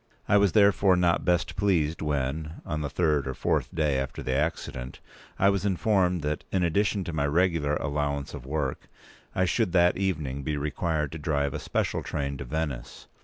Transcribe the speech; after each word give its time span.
I 0.27 0.35
was 0.37 0.53
therefore 0.53 0.95
not 0.95 1.25
best 1.25 1.55
pleased 1.55 2.01
when, 2.01 2.53
on 2.65 2.81
the 2.81 2.89
third 2.89 3.27
or 3.27 3.35
fourth 3.35 3.69
day 3.71 3.99
after 3.99 4.23
the 4.23 4.33
accident, 4.33 4.99
I 5.37 5.49
was 5.49 5.63
informed 5.63 6.23
that, 6.23 6.43
in 6.51 6.63
addition 6.63 7.03
to 7.03 7.13
my 7.13 7.27
regular 7.27 7.75
allowance 7.75 8.33
of 8.33 8.43
work, 8.43 8.87
I 9.35 9.45
should 9.45 9.73
that 9.73 9.97
evening 9.97 10.41
be 10.41 10.57
required 10.57 11.11
to 11.11 11.19
drive 11.19 11.53
a 11.53 11.59
special 11.59 12.01
train 12.01 12.37
to 12.37 12.45
Venice. 12.45 13.05